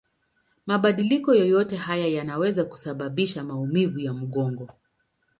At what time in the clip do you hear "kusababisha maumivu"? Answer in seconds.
2.65-3.99